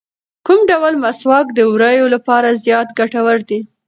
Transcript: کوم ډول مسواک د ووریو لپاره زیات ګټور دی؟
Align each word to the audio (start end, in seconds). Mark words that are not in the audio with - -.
کوم 0.45 0.59
ډول 0.71 0.93
مسواک 1.03 1.47
د 1.53 1.59
ووریو 1.69 2.05
لپاره 2.15 2.59
زیات 2.63 2.87
ګټور 2.99 3.39
دی؟ 3.49 3.59